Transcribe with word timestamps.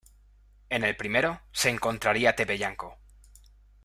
En 0.71 0.83
el 0.83 0.97
primero, 0.97 1.41
se 1.51 1.69
encontraría 1.69 2.35
Tepeyanco. 2.35 2.97